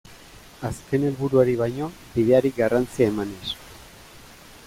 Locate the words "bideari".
2.15-2.51